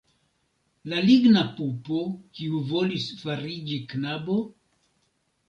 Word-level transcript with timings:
La 0.93 1.01
ligna 1.09 1.43
pupo, 1.59 1.99
kiu 2.39 2.63
volis 2.73 3.07
fariĝi 3.21 3.79
knabo? 3.93 4.41